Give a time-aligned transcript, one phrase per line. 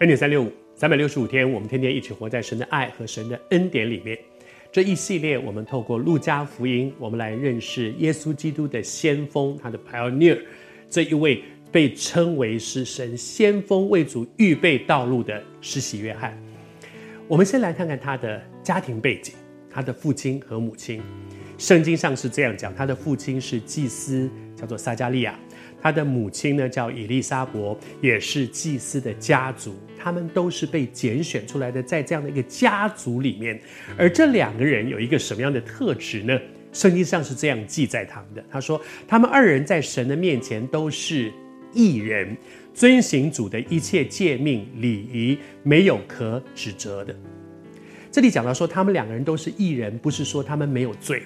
[0.00, 4.18] 恩典三六五，三百六十五天，我们天天一起活在神的爱和神的恩典里面。
[4.72, 10.40] 这一系列，我们透过路加福音，我们来认识耶稣基督的先锋，他的 pioneer，
[10.90, 16.36] 这一位被称为是神先锋为主预备道路的施洗约翰。
[17.28, 19.32] 我们先来看看他的家庭背景，
[19.70, 21.00] 他的父亲和母亲。
[21.56, 25.38] 圣经上是这样讲，他的父亲是祭司，叫做撒迦利亚。
[25.84, 33.60] 他的母亲呢，叫以利沙伯，也是祭司的家族，他们都是被拣选出来的，在这样的一个家族里面。
[33.98, 36.40] 而这两个人有一个什么样的特质呢？
[36.72, 41.30] 圣经上是这样记载他们的：他说，他们二人在神的面前都是
[41.74, 42.34] 义人，
[42.72, 47.14] 遵行主的一切诫命礼仪，没有可指责的。
[48.10, 51.22] 这里讲到说，他们两个人都是义人，不是说他们没有罪。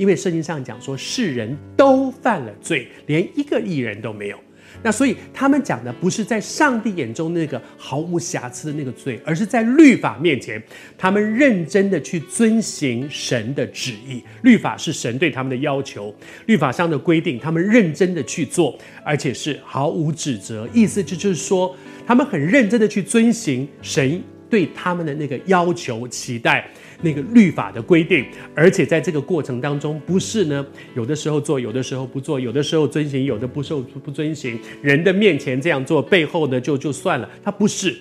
[0.00, 4.38] 因为圣经上讲说，世人都犯了罪，连一个义人都没有。
[4.82, 10.62] 那所以他们讲的不是在上帝眼中那个毫无瑕疵的那个罪，而是在律法面前，
[10.96, 14.22] 他们认真的去遵行神的旨意。
[14.40, 16.14] 律法是神对他们的要求，
[16.46, 20.66] 律法上的规定，他们认真的去做，而且是毫无指责。
[20.72, 26.68] 意思就就是说，他们很认真的去遵行神对他们的那个要求、期待。
[27.02, 34.60] 那个律法的规定，而且在这个过程当中，不是呢，有的时候做，有的时候不做，有的时候遵行，有的不受不遵行。
[34.82, 37.26] 人的面前这样做，背后呢就就算了。
[37.42, 37.96] 他不是，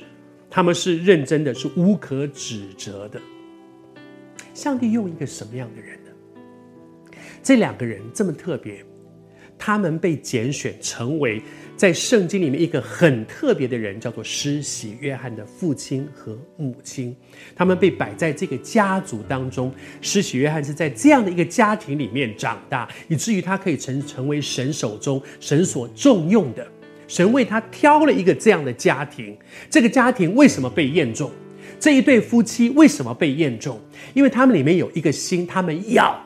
[0.50, 3.22] 他们是认真的，是无可指责的。
[4.54, 6.12] 上帝用一个什么样的人呢？
[7.42, 8.84] 这两个人这么特别，
[9.60, 11.40] 他们被拣选成为。
[11.76, 17.16] 在圣经里面，一个很特别的人叫做施洗约翰的父亲和母亲，
[17.56, 19.74] 他们被摆在这个家族当中。
[20.02, 26.68] 施洗约翰是在这样的一个家庭里面长大，以至于他可以成成为神手中神所重用的。
[27.08, 29.38] 神为他挑了一个这样的家庭。
[29.70, 31.32] 这个家庭为什么被验中？
[31.80, 33.80] 这一对夫妻为什么被验中？
[34.14, 36.22] 因为他们里面有一个心，他们要，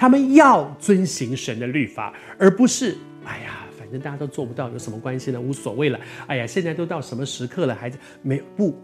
[0.00, 2.96] 他们要遵行神的律法，而不是
[3.26, 3.66] 哎呀。
[3.78, 5.38] 反正大家都做不到，有什么关系呢？
[5.38, 6.00] 无所谓了。
[6.26, 8.74] 哎呀，现在都到什么时刻了，还没有不？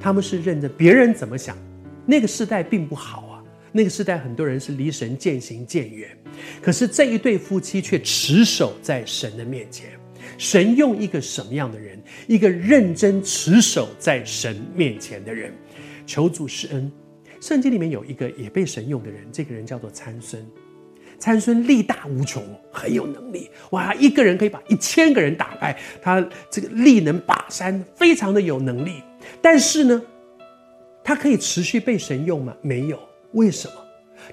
[0.00, 1.58] 他们是认着别人怎么想。
[2.06, 6.08] 那个时代并不好啊，那个时代很多人是离神渐行渐远。
[6.62, 9.90] 可是这一对夫妻却持守在神的面前。
[10.38, 12.00] 神用一个什么样的人？
[12.28, 15.52] 一个认真持守在神面前的人。
[16.06, 16.90] 求主施恩。
[17.42, 20.46] 圣经里面有一个也被神用的人，这个人叫做参孙。
[21.18, 23.92] 参孙力大无穷，很有能力哇！
[23.94, 29.02] 一个人可以把一千个人打败，他这个力能拔山，非常的有能力。
[29.40, 30.00] 但是呢，
[31.02, 32.56] 他可以持续被神用吗？
[32.62, 32.98] 没有。
[33.32, 33.74] 为什么？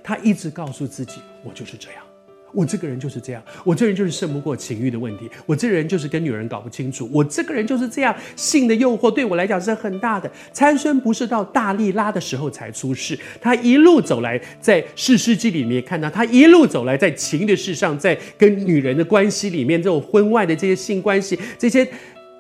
[0.04, 2.04] 他一直告诉自己：“我就是这样。”
[2.52, 10.30] 我这个人就是这样，我这人就是胜不过情欲的问题，我这个人就是跟女人搞不清楚，我这个人就是这样，性的诱惑对我来讲是很大的。
[10.52, 21.88] 参孙不是到大利拉的时候才出世，他一路走来，在士师记里面看到他一路走来，在情的事上，在跟女人的关系里面，这种婚外的这些性关系，这些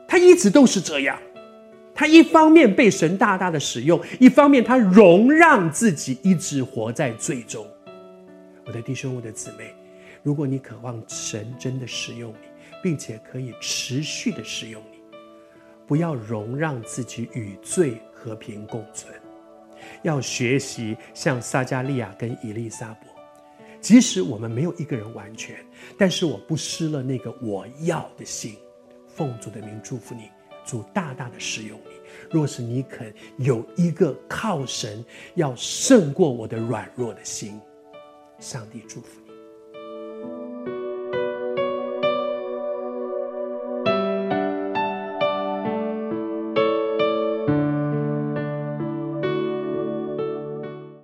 [0.07, 1.17] 他一直都是这样。
[1.93, 7.65] 他一方面被神大大的使用，一方面他容让自己一直活在罪中。
[8.65, 9.73] 我的弟兄，我的姊妹。
[10.21, 12.47] 如果你渴望神真的使用你，
[12.83, 14.99] 并且可以持续的使用你，
[15.87, 19.13] 不要容让自己与罪和平共存，
[20.03, 23.09] 要学习像撒迦利亚跟以利沙伯。
[23.81, 25.55] 即使我们没有一个人完全，
[25.97, 28.57] 但是我不失了那个我要的心。
[29.07, 30.29] 奉主的名祝福你，
[30.65, 31.91] 主大大的使用你。
[32.29, 35.03] 若是你肯有一个靠神
[35.35, 37.59] 要胜过我的软弱的心，
[38.39, 39.28] 上帝祝福你。